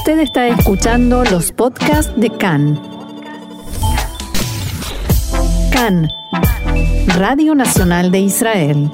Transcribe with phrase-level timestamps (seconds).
[0.00, 2.80] Usted está escuchando los podcasts de CAN.
[5.70, 6.08] CAN,
[7.18, 8.90] Radio Nacional de Israel.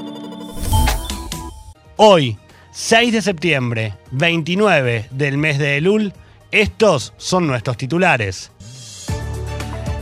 [1.95, 2.37] Hoy,
[2.73, 6.13] 6 de septiembre, 29 del mes de Elul,
[6.51, 8.51] estos son nuestros titulares.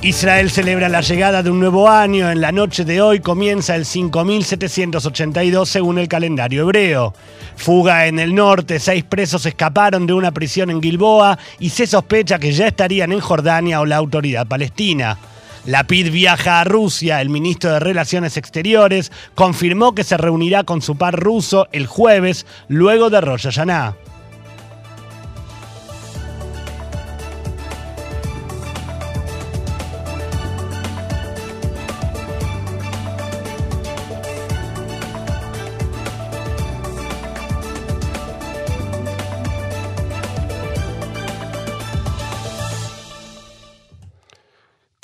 [0.05, 2.31] Israel celebra la llegada de un nuevo año.
[2.31, 7.15] En la noche de hoy comienza el 5782 según el calendario hebreo.
[7.57, 8.79] Fuga en el norte.
[8.81, 13.21] Seis presos escaparon de una prisión en Gilboa y se sospecha que ya estarían en
[13.21, 15.17] Jordania o la autoridad palestina.
[15.65, 17.23] La PID viaja a Rusia.
[17.23, 22.45] El ministro de Relaciones Exteriores confirmó que se reunirá con su par ruso el jueves,
[22.69, 23.97] luego de Rosh Hashanah.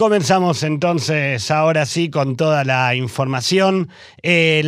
[0.01, 3.91] Comenzamos entonces ahora sí con toda la información.
[4.23, 4.67] Eh,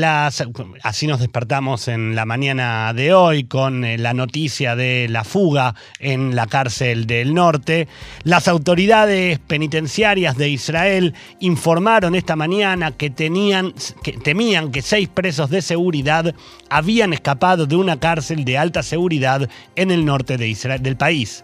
[0.83, 5.75] así nos despertamos en la mañana de hoy con eh, la noticia de la fuga
[6.01, 7.89] en la cárcel del norte.
[8.25, 13.73] Las autoridades penitenciarias de Israel informaron esta mañana que, tenían,
[14.03, 16.35] que temían que seis presos de seguridad
[16.69, 21.43] habían escapado de una cárcel de alta seguridad en el norte del país.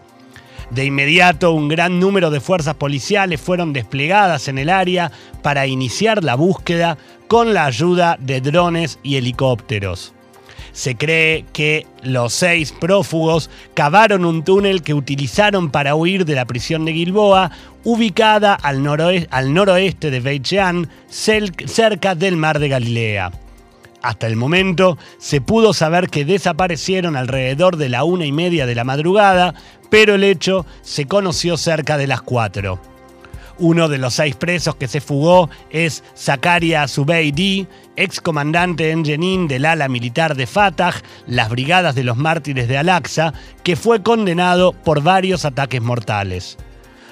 [0.71, 6.23] De inmediato, un gran número de fuerzas policiales fueron desplegadas en el área para iniciar
[6.23, 10.13] la búsqueda con la ayuda de drones y helicópteros.
[10.71, 16.45] Se cree que los seis prófugos cavaron un túnel que utilizaron para huir de la
[16.45, 17.51] prisión de Gilboa,
[17.83, 23.31] ubicada al, noroeste, de Beit Shean, cerca del mar de Galilea.
[24.01, 28.75] Hasta el momento se pudo saber que desaparecieron alrededor de la una y media de
[28.75, 29.53] la madrugada,
[29.89, 32.79] pero el hecho se conoció cerca de las cuatro.
[33.57, 39.49] Uno de los seis presos que se fugó es Zakaria Zubeidi, ex comandante en Jenin
[39.49, 40.93] del ala militar de Fatah,
[41.27, 46.57] las Brigadas de los Mártires de Al-Aqsa, que fue condenado por varios ataques mortales.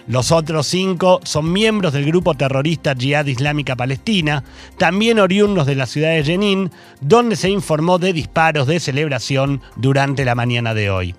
[0.07, 4.44] Los otros cinco son miembros del grupo terrorista Jihad Islámica Palestina,
[4.78, 10.23] también oriundos de la ciudad de Jenin, donde se informó de disparos de celebración durante
[10.23, 11.16] la mañana de hoy.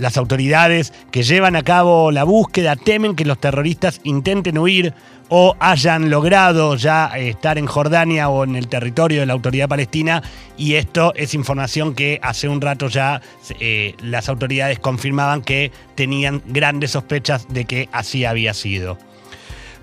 [0.00, 4.94] Las autoridades que llevan a cabo la búsqueda temen que los terroristas intenten huir
[5.28, 10.22] o hayan logrado ya estar en Jordania o en el territorio de la autoridad palestina
[10.56, 13.20] y esto es información que hace un rato ya
[13.60, 18.96] eh, las autoridades confirmaban que tenían grandes sospechas de que así había sido.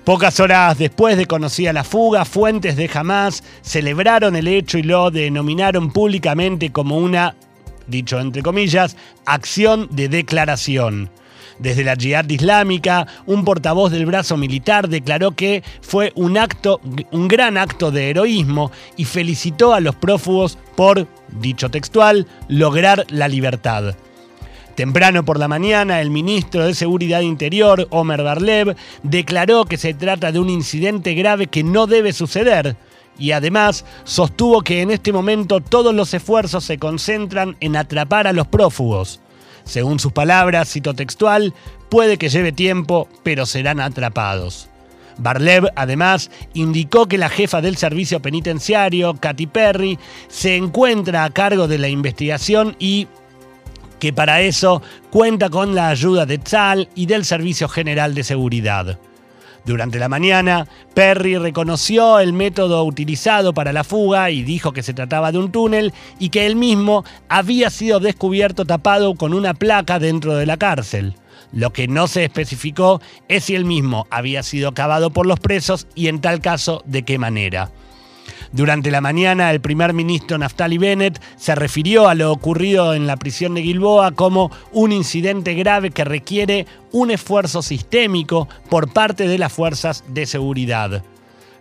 [0.04, 5.12] Pocas horas después de conocida la fuga, fuentes de Hamas celebraron el hecho y lo
[5.12, 7.36] denominaron públicamente como una
[7.88, 11.10] dicho entre comillas, acción de declaración.
[11.60, 16.80] Desde la Jihad Islámica, un portavoz del brazo militar declaró que fue un acto,
[17.12, 21.08] un gran acto de heroísmo y felicitó a los prófugos por,
[21.40, 23.96] dicho textual, lograr la libertad.
[24.76, 30.32] Temprano por la mañana, el ministro de Seguridad Interior, Omer Barlev, declaró que se trata
[30.32, 32.78] de un incidente grave que no debe suceder
[33.20, 38.34] y además sostuvo que en este momento todos los esfuerzos se concentran en atrapar a
[38.34, 39.20] los prófugos.
[39.64, 41.54] Según sus palabras, cito textual,
[41.90, 44.70] puede que lleve tiempo, pero serán atrapados.
[45.18, 49.98] Barlev además indicó que la jefa del servicio penitenciario, Katy Perry,
[50.28, 53.08] se encuentra a cargo de la investigación y
[54.00, 59.00] que para eso cuenta con la ayuda de Tzal y del Servicio General de Seguridad.
[59.68, 64.94] Durante la mañana, Perry reconoció el método utilizado para la fuga y dijo que se
[64.94, 70.00] trataba de un túnel y que él mismo había sido descubierto tapado con una placa
[70.00, 71.16] dentro de la cárcel.
[71.52, 75.86] Lo que no se especificó es si él mismo había sido cavado por los presos
[75.96, 77.70] y en tal caso de qué manera.
[78.52, 83.18] Durante la mañana, el primer ministro Naftali Bennett se refirió a lo ocurrido en la
[83.18, 89.38] prisión de Gilboa como un incidente grave que requiere un esfuerzo sistémico por parte de
[89.38, 91.04] las fuerzas de seguridad.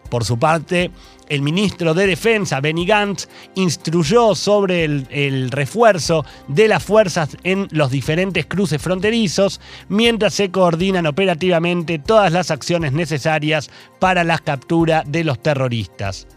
[0.08, 0.92] Por su parte,
[1.28, 7.66] el ministro de Defensa, Benny Gantz, instruyó sobre el, el, refuerzo de las fuerzas en
[7.72, 15.02] los diferentes cruces fronterizos, mientras se coordinan operativamente todas las acciones necesarias para la captura
[15.04, 16.28] de los terroristas.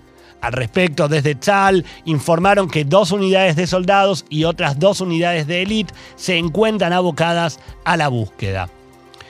[0.41, 5.62] Al respecto, desde Tzal informaron que dos unidades de soldados y otras dos unidades de
[5.62, 8.69] élite se encuentran abocadas a la búsqueda.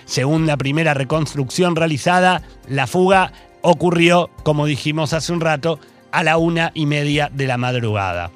[0.06, 5.80] Según la primera reconstrucción realizada, la fuga ocurrió, como dijimos hace un rato,
[6.12, 8.32] a la una y media de la madrugada.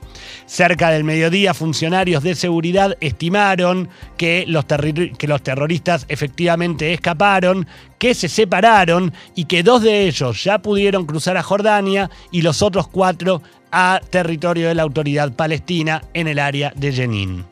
[0.46, 7.68] Cerca del mediodía, funcionarios de seguridad estimaron que los, terroristas efectivamente escaparon,
[7.98, 12.62] que se separaron y que dos de ellos ya pudieron cruzar a Jordania y los
[12.62, 13.42] otros cuatro
[13.72, 17.46] a territorio de la autoridad palestina en el área de Jenin.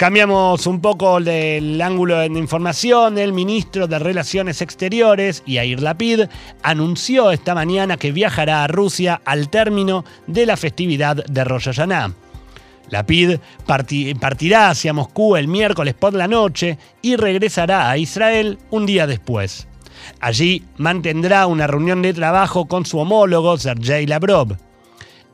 [0.00, 3.18] Cambiamos un poco del ángulo de información.
[3.18, 6.22] El ministro de Relaciones Exteriores, Yair Lapid,
[6.62, 11.78] anunció esta mañana que viajará a Rusia al término de la festividad de Rosh.
[12.88, 19.06] Lapid partirá hacia Moscú el miércoles por la noche y regresará a Israel un día
[19.06, 19.68] después.
[20.18, 24.56] Allí mantendrá una reunión de trabajo con su homólogo Sergei Lavrov.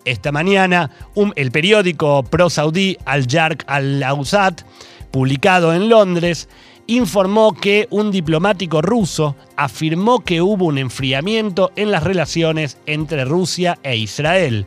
[0.06, 0.92] Esta mañana,
[1.34, 4.62] el periódico pro-saudí Al-Jarq Al-Awsat,
[5.10, 6.48] publicado en Londres,
[6.86, 13.80] informó que un diplomático ruso afirmó que hubo un enfriamiento en las relaciones entre Rusia
[13.82, 14.66] e Israel.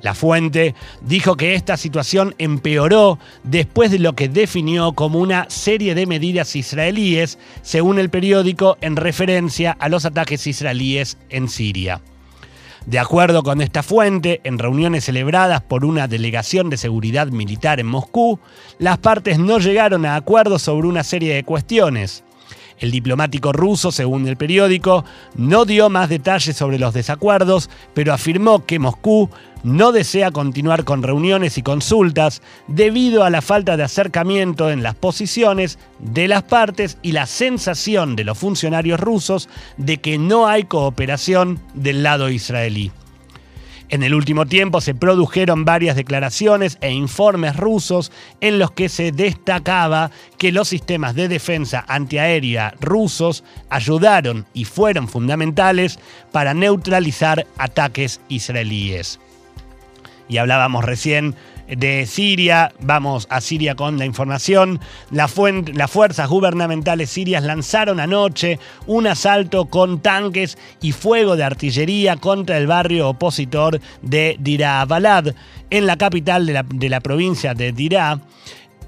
[0.00, 5.96] La fuente dijo que esta situación empeoró después de lo que definió como una serie
[5.96, 12.00] de medidas israelíes, según el periódico, en referencia a los ataques israelíes en Siria.
[12.86, 17.86] De acuerdo con esta fuente, en reuniones celebradas por una delegación de seguridad militar en
[17.86, 18.40] Moscú,
[18.78, 22.24] las partes no llegaron a acuerdos sobre una serie de cuestiones.
[22.78, 25.04] El diplomático ruso, según el periódico,
[25.34, 29.30] no dio más detalles sobre los desacuerdos, pero afirmó que Moscú
[29.62, 34.94] no desea continuar con reuniones y consultas debido a la falta de acercamiento en las
[34.94, 40.64] posiciones de las partes y la sensación de los funcionarios rusos de que no hay
[40.64, 42.92] cooperación del lado israelí.
[43.92, 48.10] En el último tiempo se produjeron varias declaraciones e informes rusos
[48.40, 55.08] en los que se destacaba que los sistemas de defensa antiaérea rusos ayudaron y fueron
[55.08, 55.98] fundamentales
[56.32, 59.20] para neutralizar ataques israelíes.
[60.26, 61.34] Y hablábamos recién
[61.76, 62.72] de Siria.
[62.80, 64.80] Vamos a Siria con la información.
[65.10, 65.30] las
[65.90, 72.66] fuerzas gubernamentales sirias lanzaron anoche un asalto con tanques y fuego de artillería contra el
[72.66, 75.34] barrio opositor de Dirá Balad,
[75.70, 78.20] en la capital de la, de la provincia de Dirá,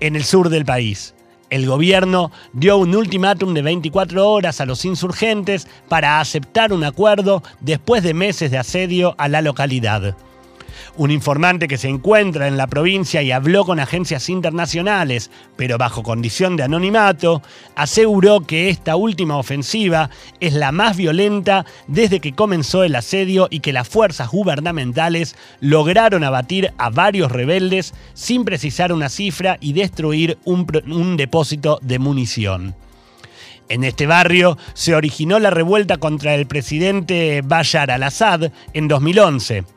[0.00, 1.14] en el sur del país.
[1.50, 7.42] El gobierno dio un ultimátum de 24 horas a los insurgentes para aceptar un acuerdo
[7.60, 10.16] después de meses de asedio a la localidad.
[10.96, 16.04] Un informante que se encuentra en la provincia y habló con agencias internacionales, pero bajo
[16.04, 17.42] condición de anonimato,
[17.74, 20.08] aseguró que esta última ofensiva
[20.38, 26.22] es la más violenta desde que comenzó el asedio y que las fuerzas gubernamentales lograron
[26.22, 32.76] abatir a varios rebeldes sin precisar una cifra y destruir un, depósito de munición.
[33.68, 39.73] En este barrio se originó la revuelta contra el presidente Bashar al-Assad en 2011.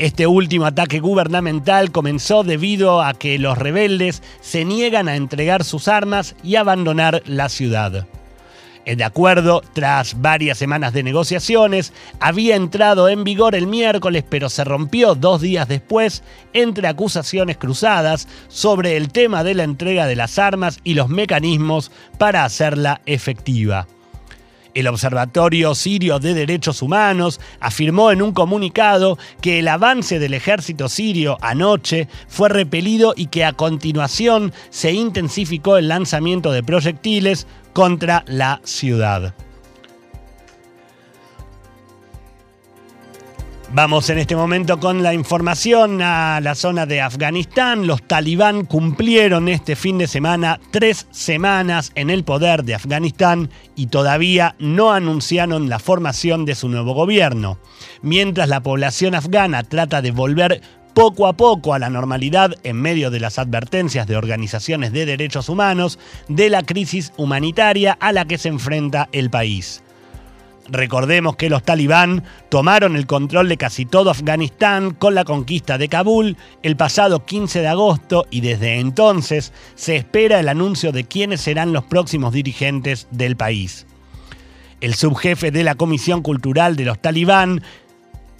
[0.00, 5.88] Este último ataque gubernamental comenzó debido a que los rebeldes se niegan a entregar sus
[5.88, 8.06] armas y abandonar la ciudad.
[8.86, 14.64] De acuerdo, tras varias semanas de negociaciones, había entrado en vigor el miércoles, pero se
[14.64, 16.22] rompió dos días después
[16.54, 21.92] entre acusaciones cruzadas sobre el tema de la entrega de las armas y los mecanismos
[22.16, 23.86] para hacerla efectiva.
[24.74, 30.88] El Observatorio Sirio de Derechos Humanos afirmó en un comunicado que el avance del ejército
[30.88, 38.24] sirio anoche fue repelido y que a continuación se intensificó el lanzamiento de proyectiles contra
[38.26, 39.34] la ciudad.
[43.72, 47.86] Vamos en este momento con la información a la zona de Afganistán.
[47.86, 53.86] Los talibán cumplieron este fin de semana tres semanas en el poder de Afganistán y
[53.86, 57.58] todavía no anunciaron la formación de su nuevo gobierno.
[58.02, 60.62] Mientras la población afgana trata de volver
[60.92, 65.48] poco a poco a la normalidad en medio de las advertencias de organizaciones de derechos
[65.48, 69.80] humanos de la crisis humanitaria a la que se enfrenta el país.
[70.70, 75.88] Recordemos que los talibán tomaron el control de casi todo Afganistán con la conquista de
[75.88, 81.40] Kabul el pasado 15 de agosto y desde entonces se espera el anuncio de quiénes
[81.40, 83.84] serán los próximos dirigentes del país.
[84.80, 87.62] El subjefe de la Comisión Cultural de los talibán,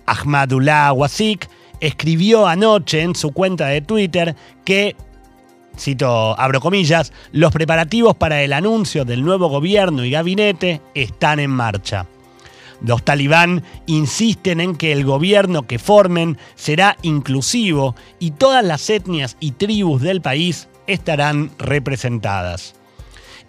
[0.06, 1.48] Ahmadullah Wasik,
[1.80, 4.94] escribió anoche en su cuenta de Twitter que
[5.76, 11.50] cito, abro comillas, los preparativos para el anuncio del nuevo gobierno y gabinete están en
[11.50, 12.06] marcha.
[12.82, 19.36] Los talibán insisten en que el gobierno que formen será inclusivo y todas las etnias
[19.40, 22.74] y tribus del país estarán representadas.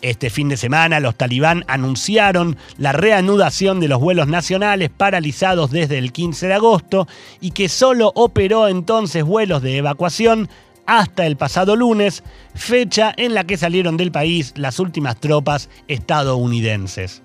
[0.01, 5.99] Este fin de semana los talibán anunciaron la reanudación de los vuelos nacionales paralizados desde
[5.99, 7.07] el 15 de agosto
[7.39, 10.49] y que solo operó entonces vuelos de evacuación
[10.87, 12.23] hasta el pasado lunes,
[12.55, 17.21] fecha en la que salieron del país las últimas tropas estadounidenses.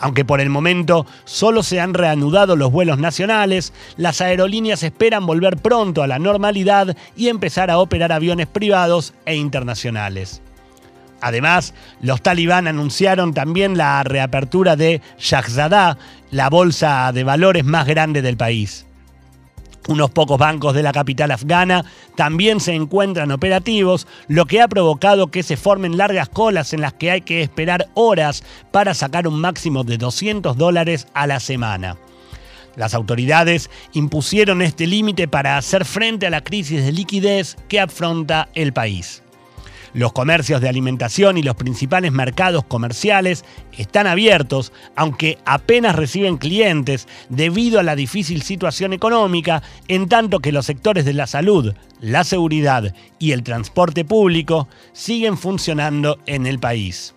[0.00, 5.56] Aunque por el momento solo se han reanudado los vuelos nacionales, las aerolíneas esperan volver
[5.56, 10.40] pronto a la normalidad y empezar a operar aviones privados e internacionales.
[11.20, 15.98] Además, los talibán anunciaron también la reapertura de Shahzada,
[16.30, 18.87] la bolsa de valores más grande del país.
[19.88, 21.82] Unos pocos bancos de la capital afgana
[22.14, 26.92] también se encuentran operativos, lo que ha provocado que se formen largas colas en las
[26.92, 31.96] que hay que esperar horas para sacar un máximo de 200 dólares a la semana.
[32.76, 38.50] Las autoridades impusieron este límite para hacer frente a la crisis de liquidez que afronta
[38.54, 39.22] el país.
[39.94, 43.44] Los comercios de alimentación y los principales mercados comerciales
[43.76, 50.52] están abiertos, aunque apenas reciben clientes debido a la difícil situación económica, en tanto que
[50.52, 56.58] los sectores de la salud, la seguridad y el transporte público siguen funcionando en el
[56.58, 57.14] país.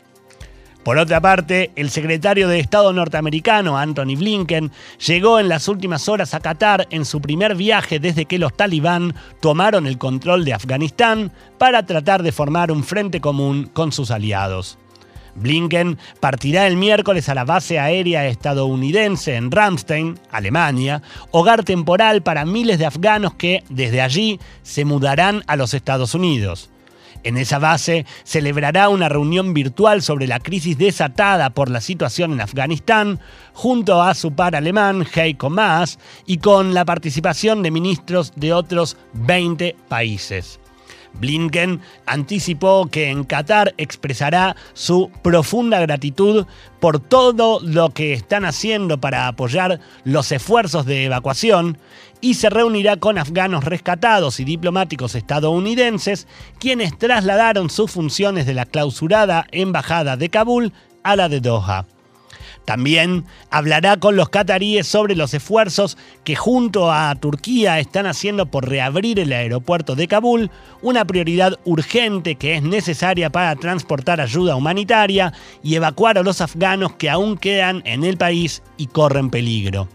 [0.84, 4.72] Por otra parte, el secretario de Estado norteamericano, Anthony Blinken,
[5.06, 9.14] llegó en las últimas horas a Qatar en su primer viaje desde que los talibán
[9.42, 14.80] tomaron el control de Afganistán para tratar de formar un frente común con sus aliados.
[15.36, 22.44] Blinken partirá el miércoles a la base aérea estadounidense en Ramstein, Alemania, hogar temporal para
[22.44, 26.71] miles de afganos que, desde allí, se mudarán a los Estados Unidos.
[27.24, 32.42] En esa base celebrará una reunión virtual sobre la crisis desatada por la situación en
[32.42, 33.20] Afganistán,
[33.54, 38.98] junto a su par alemán Heiko Maas y con la participación de ministros de otros
[39.13, 40.60] 20 países.
[41.13, 46.46] Blinken anticipó que en Qatar expresará su profunda gratitud
[46.80, 51.78] por todo lo que están haciendo para apoyar los esfuerzos de evacuación
[52.22, 56.28] y se reunirá con afganos rescatados y diplomáticos estadounidenses,
[56.60, 60.74] quienes trasladaron sus funciones de la clausurada embajada de Kabul
[61.04, 61.86] a la de Doha.
[62.66, 68.70] También hablará con los cataríes sobre los esfuerzos que junto a Turquía están haciendo por
[68.70, 70.51] reabrir el aeropuerto de Kabul,
[70.82, 76.94] una prioridad urgente que es necesaria para transportar ayuda humanitaria y evacuar a los afganos
[76.94, 79.88] que aún quedan en el país y corren peligro.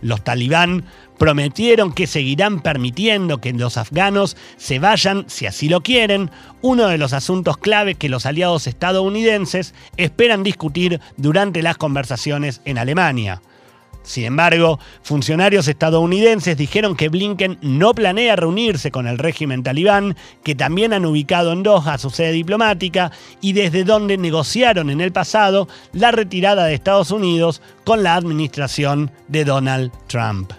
[0.00, 0.84] Los talibán
[1.18, 6.30] prometieron que seguirán permitiendo que los afganos se vayan si así lo quieren,
[6.62, 12.78] uno de los asuntos clave que los aliados estadounidenses esperan discutir durante las conversaciones en
[12.78, 13.40] Alemania.
[14.04, 20.54] Sin embargo, funcionarios estadounidenses dijeron que Blinken no planea reunirse con el régimen talibán, que
[20.54, 25.68] también han ubicado en Doha su sede diplomática y desde donde negociaron en el pasado
[25.92, 30.52] la retirada de Estados Unidos con la administración de Donald Trump.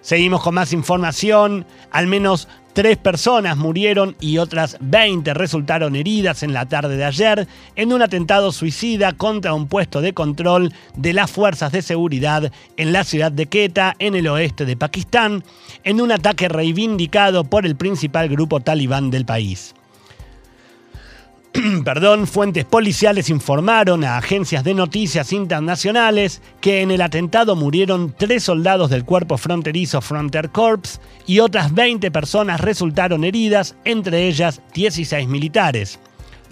[0.00, 1.66] Seguimos con más información.
[1.90, 7.46] Al menos tres personas murieron y otras 20 resultaron heridas en la tarde de ayer
[7.76, 12.92] en un atentado suicida contra un puesto de control de las fuerzas de seguridad en
[12.92, 15.44] la ciudad de Quetta, en el oeste de Pakistán,
[15.84, 19.74] en un ataque reivindicado por el principal grupo talibán del país.
[21.84, 28.44] perdón, fuentes policiales informaron a agencias de noticias internacionales que en el atentado murieron tres
[28.44, 35.28] soldados del cuerpo fronterizo Frontier Corps y otras 20 personas resultaron heridas, entre ellas 16
[35.28, 35.98] militares.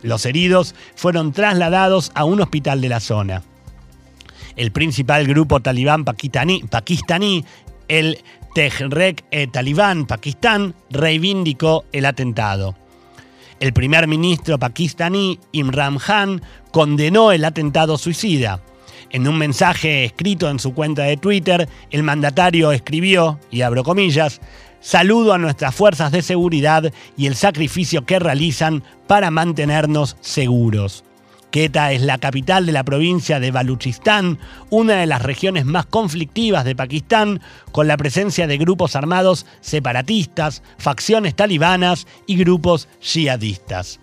[0.03, 3.43] Los heridos fueron trasladados a un hospital de la zona.
[4.57, 7.45] El principal grupo talibán pakistaní,
[7.87, 8.19] el
[8.55, 12.75] Tehreek-e-Talibán Pakistán, reivindicó el atentado.
[13.61, 18.63] El primer ministro pakistaní Imran Khan condenó el atentado suicida.
[19.11, 24.41] En un mensaje escrito en su cuenta de Twitter, el mandatario escribió, y abro comillas,
[24.81, 31.05] saludo a nuestras fuerzas de seguridad y el sacrificio que realizan para mantenernos seguros.
[31.51, 34.39] Quetta es la capital de la provincia de Baluchistán,
[34.71, 37.41] una de las regiones más conflictivas de Pakistán,
[37.73, 43.99] con la presencia de grupos armados separatistas, facciones talibanas y grupos yihadistas.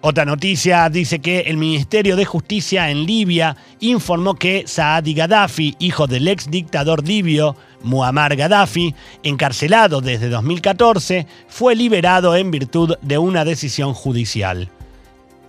[0.00, 6.06] Otra noticia dice que el Ministerio de Justicia en Libia informó que Saadi Gaddafi, hijo
[6.06, 13.44] del ex dictador libio Muammar Gaddafi, encarcelado desde 2014, fue liberado en virtud de una
[13.44, 14.70] decisión judicial.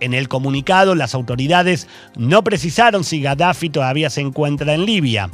[0.00, 5.30] En el comunicado, las autoridades no precisaron si Gaddafi todavía se encuentra en Libia.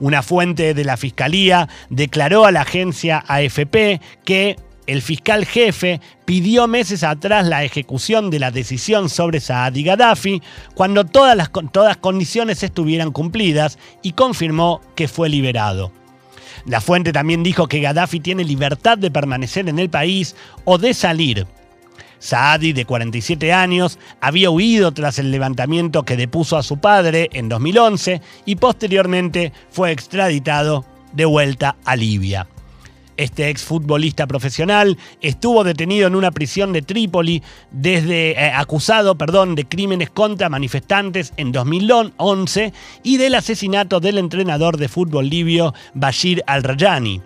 [0.00, 6.66] Una fuente de la Fiscalía declaró a la agencia AFP que el fiscal jefe pidió
[6.66, 10.40] meses atrás la ejecución de la decisión sobre Saad Gaddafi
[10.74, 15.92] cuando todas las todas condiciones estuvieran cumplidas y confirmó que fue liberado.
[16.64, 20.94] La fuente también dijo que Gaddafi tiene libertad de permanecer en el país o de
[20.94, 21.46] salir.
[22.18, 27.48] Saadi, de 47 años, había huido tras el levantamiento que depuso a su padre en
[27.48, 32.46] 2011 y posteriormente fue extraditado de vuelta a Libia.
[33.18, 39.64] Este exfutbolista profesional estuvo detenido en una prisión de Trípoli desde eh, acusado, perdón, de
[39.64, 42.72] crímenes contra manifestantes en 2011
[43.02, 47.20] y del asesinato del entrenador de fútbol libio Bashir al-Rajani.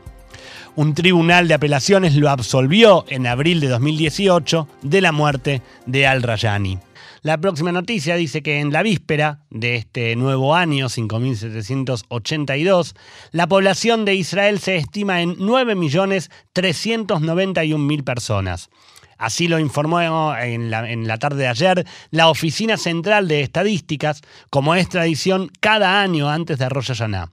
[0.74, 6.78] Un tribunal de apelaciones lo absolvió en abril de 2018 de la muerte de al-Rajani.
[7.20, 12.94] La próxima noticia dice que en la víspera de este nuevo año, 5782,
[13.32, 18.70] la población de Israel se estima en 9.391.000 personas.
[19.18, 20.00] Así lo informó
[20.34, 25.50] en la, en la, tarde de ayer la Oficina Central de Estadísticas, como es tradición
[25.60, 27.30] cada año antes de Rosh Hashanah.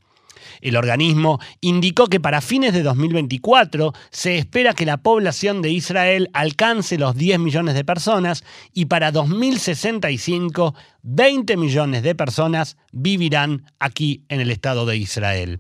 [0.62, 6.30] El organismo indicó que para fines de 2024 se espera que la población de Israel
[6.34, 14.24] alcance los 10 millones de personas y para 2065 20 millones de personas vivirán aquí
[14.30, 15.60] en el Estado de Israel.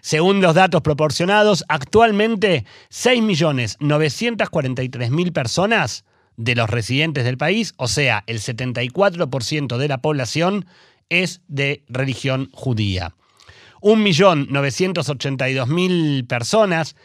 [0.00, 6.04] Según los datos proporcionados, actualmente 6.943.000 personas
[6.36, 10.66] de los residentes del país, o sea, el 74% de la población,
[11.08, 13.14] es de religión judía.
[13.84, 16.96] 1.982.000 personas,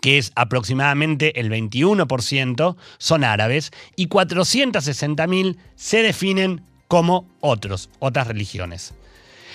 [0.00, 8.94] que es aproximadamente el 21%, son árabes y 460.000 se definen como otros, otras religiones.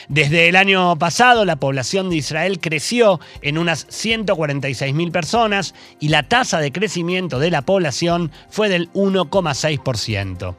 [0.09, 6.27] Desde el año pasado, la población de Israel creció en unas 146.000 personas y la
[6.27, 10.55] tasa de crecimiento de la población fue del 1,6%.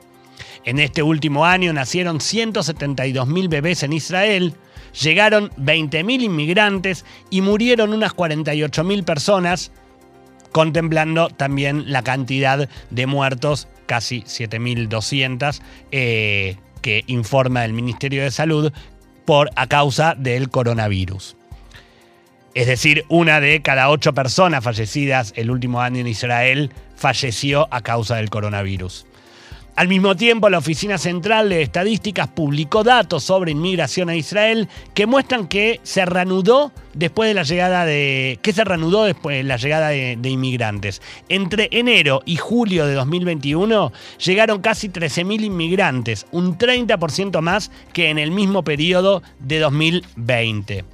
[0.65, 4.55] En este último año nacieron 172.000 bebés en Israel,
[5.01, 9.73] llegaron 20.000 inmigrantes y murieron unas 48.000 personas,
[10.53, 18.73] contemplando también la cantidad de muertos, casi 7.200, eh, que informa el Ministerio de Salud
[19.25, 21.37] por, a causa del coronavirus.
[22.55, 27.81] Es decir, una de cada ocho personas fallecidas el último año en Israel falleció a
[27.81, 29.07] causa del coronavirus.
[29.75, 35.07] Al mismo tiempo, la Oficina Central de Estadísticas publicó datos sobre inmigración a Israel que
[35.07, 38.39] muestran que se reanudó después de la llegada de.
[38.43, 41.01] que se reanudó después de la llegada de, inmigrantes.
[41.31, 48.19] Entre enero y julio de 2021 llegaron casi 13.000 inmigrantes, un 30% más que en
[48.19, 50.85] el mismo periodo de 2020.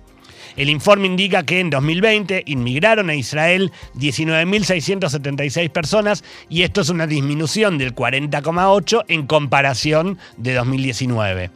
[0.59, 7.07] El informe indica que en 2020 inmigraron a Israel 19.676 personas y esto es una
[7.07, 11.51] disminución del 40,8 en comparación de 2019.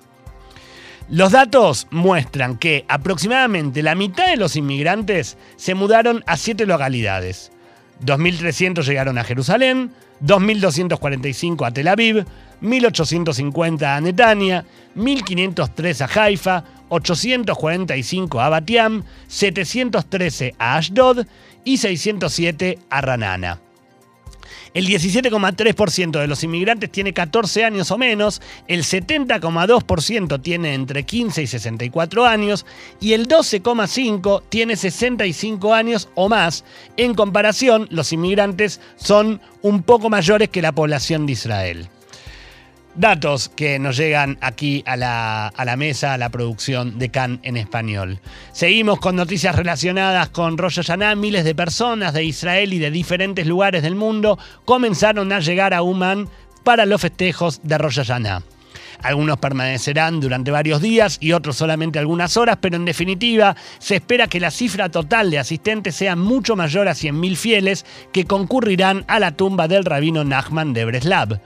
[1.08, 7.50] Los datos muestran que aproximadamente la mitad de los inmigrantes se mudaron a siete localidades.
[8.04, 9.90] 2.300 llegaron a Jerusalén,
[10.24, 12.24] 2.245 a Tel Aviv,
[12.62, 14.64] 1.850 a Netania,
[14.96, 21.26] 1.503 a Haifa, 845 a Batiam, 713 a Ashdod
[21.64, 23.60] y 607 a Ranana.
[24.74, 31.42] El 17,3% de los inmigrantes tiene 14 años o menos, el 70,2% tiene entre 15
[31.42, 32.66] y 64 años
[33.00, 36.64] y el 12,5% tiene 65 años o más.
[36.96, 41.88] En comparación, los inmigrantes son un poco mayores que la población de Israel.
[42.94, 48.20] Datos que nos llegan aquí a la, mesa, a la producción de Can en español.
[48.52, 50.80] Seguimos con noticias relacionadas con Rosh.
[51.16, 55.80] Miles de personas de Israel y de diferentes lugares del mundo comenzaron a llegar a
[55.80, 56.28] Uman
[56.64, 58.42] para los festejos de Rosh Hashanah.
[59.02, 64.28] Algunos permanecerán durante varios días y otros solamente algunas horas, pero en definitiva se espera
[64.28, 69.18] que la cifra total de asistentes sea mucho mayor a 100.000 fieles que concurrirán a
[69.18, 71.40] la tumba del rabino Nachman de Breslav.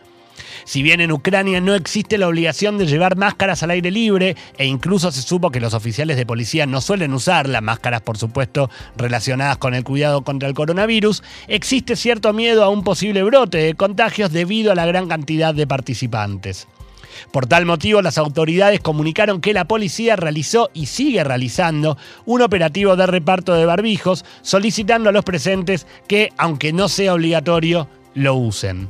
[0.65, 4.67] Si bien en Ucrania no existe la obligación de llevar máscaras al aire libre, e
[4.67, 8.71] incluso se supo que los oficiales de policía no suelen usar las máscaras, por supuesto,
[8.97, 13.75] relacionadas con el cuidado contra el coronavirus, existe cierto miedo a un posible brote de
[13.75, 16.67] contagios debido a la gran cantidad de participantes.
[17.31, 22.97] Por tal motivo, las autoridades comunicaron que la policía realizó y sigue realizando un operativo
[22.97, 28.89] de reparto de barbijos, solicitando a los presentes que, aunque no sea obligatorio, lo usen.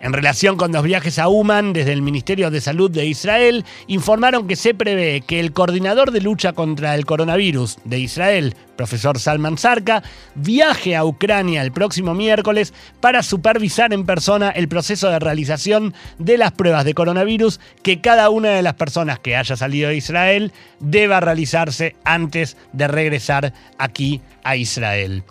[0.00, 4.46] En relación con los viajes a Uman, desde el Ministerio de Salud de Israel, informaron
[4.46, 9.58] que se prevé que el coordinador de lucha contra el coronavirus de Israel, profesor Salman
[9.58, 10.02] Sarka,
[10.34, 16.38] viaje a Ucrania el próximo miércoles para supervisar en persona el proceso de realización de
[16.38, 20.52] las pruebas de coronavirus que cada una de las personas que haya salido de Israel
[20.80, 25.24] deba realizarse antes de regresar aquí a Israel.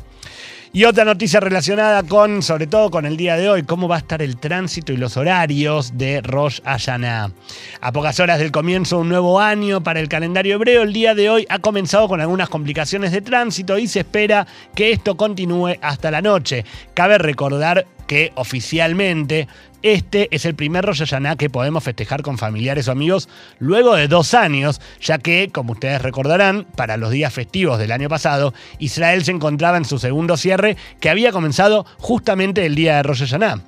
[0.75, 3.99] Y otra noticia relacionada con, sobre todo con el día de hoy, cómo va a
[3.99, 7.31] estar el tránsito y los horarios de Rosh Hashanah.
[7.79, 11.15] A pocas horas del comienzo de un nuevo año para el calendario hebreo, el día
[11.15, 15.77] de hoy ha comenzado con algunas complicaciones de tránsito y se espera que esto continúe
[15.81, 16.65] hasta la noche.
[16.93, 19.47] Cabe recordar que oficialmente
[19.85, 24.07] este es el primer Rosh Hashanah que podemos festejar con familiares o amigos luego de
[24.07, 29.23] dos años, ya que, como ustedes recordarán, para los días festivos del año pasado, Israel
[29.23, 33.61] se encontraba en su segundo cierre que había comenzado justamente el día de Rosh Hashanah.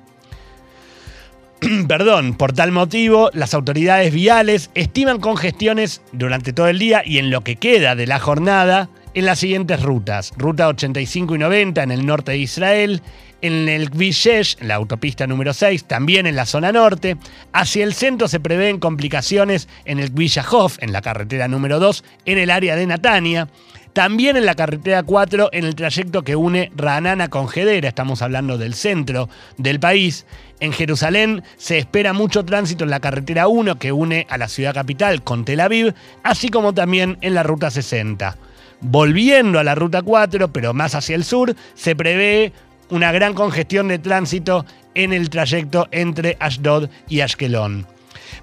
[1.88, 7.30] Perdón, por tal motivo, las autoridades viales estiman congestiones durante todo el día y en
[7.30, 10.32] lo que queda de la jornada en las siguientes rutas.
[10.36, 13.02] Ruta 85 y 90 en el norte de Israel,
[13.42, 17.16] en el Kvish la autopista número 6, también en la zona norte.
[17.52, 20.38] Hacia el centro se prevén complicaciones en el Kvish
[20.80, 23.48] en la carretera número 2, en el área de Natania.
[23.92, 28.56] También en la carretera 4, en el trayecto que une Ranana con Gedera, estamos hablando
[28.56, 30.24] del centro del país.
[30.60, 34.74] En Jerusalén se espera mucho tránsito en la carretera 1 que une a la ciudad
[34.74, 38.36] capital con Tel Aviv, así como también en la ruta 60.
[38.80, 42.52] Volviendo a la ruta 4, pero más hacia el sur, se prevé
[42.90, 47.86] una gran congestión de tránsito en el trayecto entre Ashdod y Ashkelon.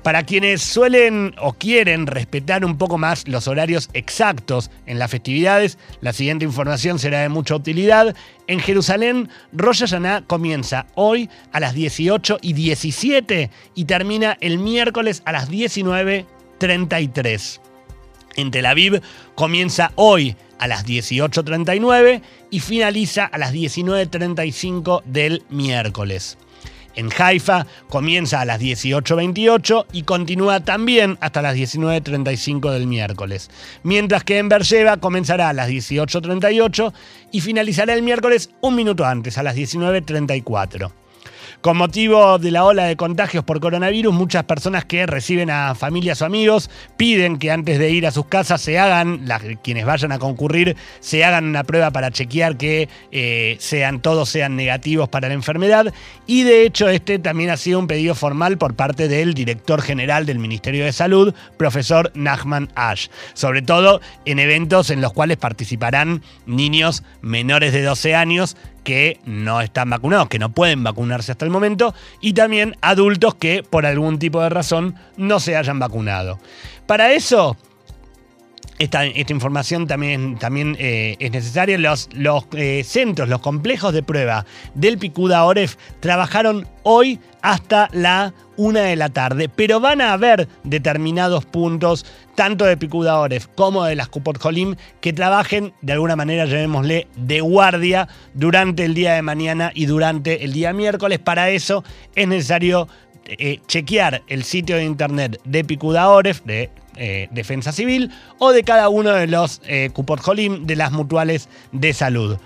[0.04, 5.80] Para quienes suelen o quieren respetar un poco más los horarios exactos en las festividades,
[6.02, 8.16] la siguiente información será de mucha utilidad.
[8.46, 15.24] En Jerusalén, Rosh Hashanah comienza hoy a las 18 y 17 y termina el miércoles
[15.26, 17.62] a las 19.33.
[18.36, 19.02] En Tel Aviv
[19.34, 22.22] comienza hoy a las 18.39
[22.56, 26.38] y finaliza a las 19.35 del miércoles.
[26.96, 33.50] En Haifa comienza a las 18.28 y continúa también hasta las 19.35 del miércoles.
[33.84, 36.94] Mientras que en Beersheba comenzará a las 18.38
[37.34, 40.94] y finalizará el miércoles un minuto antes, a las 19.34.
[41.66, 46.22] Con motivo de la ola de contagios por coronavirus, muchas personas que reciben a familias
[46.22, 49.28] o amigos piden que antes de ir a sus casas se hagan,
[49.64, 54.56] quienes vayan a concurrir, se hagan una prueba para chequear que eh, sean todos sean
[54.56, 55.92] negativos para la enfermedad.
[56.28, 60.28] Y de hecho, este también ha sido un pedido formal por parte del director general
[60.28, 63.08] del Ministerio de Salud, profesor Nachman Ash.
[63.34, 69.60] Sobre todo en eventos en los cuales participarán niños menores de 12 años que no
[69.60, 74.20] están vacunados, que no pueden vacunarse hasta el momento, y también adultos que por algún
[74.20, 76.40] tipo de razón no se hayan vacunado.
[76.86, 77.58] Para eso,
[78.78, 81.78] esta, información también, también eh, es necesaria.
[81.78, 88.34] Los, los eh, centros, los complejos de prueba del Picuda Oref trabajaron hoy hasta la
[88.58, 93.86] una de la tarde, pero van a haber determinados puntos, tanto de Picuda Oref como
[93.86, 99.14] de las Cupot Jolim, que trabajen de alguna manera, llamémosle, de guardia durante el día
[99.14, 101.20] de mañana y durante el día miércoles.
[101.20, 101.84] Para eso
[102.16, 102.88] es necesario
[103.26, 108.64] eh, chequear el sitio de internet de Picuda Oref, de eh, defensa Civil o de
[108.64, 112.38] cada uno de los eh, Jolim de las mutuales de salud.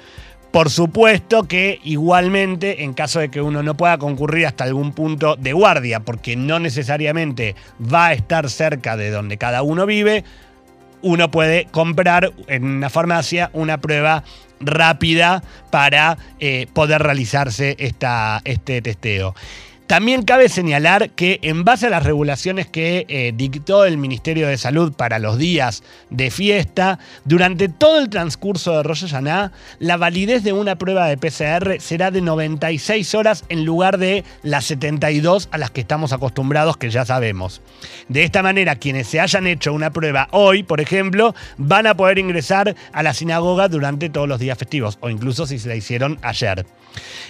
[0.52, 5.36] Por supuesto que igualmente, en caso de que uno no pueda concurrir hasta algún punto
[5.36, 10.24] de guardia, porque no necesariamente va a estar cerca de donde cada uno vive,
[11.04, 14.24] uno puede comprar en una farmacia una prueba
[14.60, 19.36] rápida para eh, poder realizarse esta, este testeo.
[19.89, 24.56] También cabe señalar que en base a las regulaciones que eh, dictó el Ministerio de
[24.56, 30.43] Salud para los días de fiesta, durante todo el transcurso de Rosh Hashanah, la validez
[30.43, 35.58] de una prueba de PCR será de 96 horas en lugar de las 72 a
[35.58, 37.63] las que estamos acostumbrados, que ya sabemos.
[38.10, 42.19] De esta manera, quienes se hayan hecho una prueba hoy, por ejemplo, van a poder
[42.19, 46.19] ingresar a la sinagoga durante todos los días festivos, o incluso si se la hicieron
[46.21, 46.67] ayer.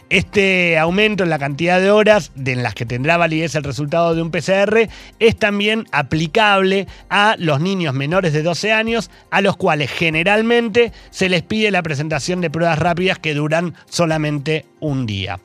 [0.10, 4.22] Este aumento en la cantidad de horas en las que tendrá validez el resultado de
[4.22, 9.92] un PCR es también aplicable a los niños menores de 12 años, a los cuales
[9.92, 15.40] generalmente se les pide la presentación de pruebas rápidas que duran solamente un día.